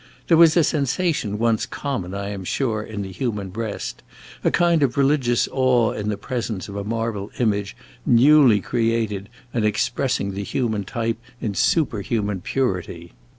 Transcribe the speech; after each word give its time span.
There 0.29 0.37
was 0.37 0.57
a 0.57 0.63
sensation 0.63 1.37
once 1.37 1.67
common, 1.67 2.15
I 2.15 2.29
am 2.29 2.43
sure, 2.43 2.81
in 2.81 3.03
the 3.03 3.11
human 3.11 3.49
breast 3.51 4.01
a 4.43 4.49
kind 4.49 4.81
of 4.81 4.97
religious 4.97 5.47
awe 5.51 5.91
in 5.91 6.09
the 6.09 6.17
presence 6.17 6.67
of 6.67 6.75
a 6.75 6.83
marble 6.83 7.29
image 7.37 7.75
newly 8.03 8.61
created 8.61 9.29
and 9.53 9.63
expressing 9.63 10.31
the 10.31 10.41
human 10.43 10.85
type 10.85 11.19
in 11.39 11.53
superhuman 11.53 12.41
purity. 12.41 13.11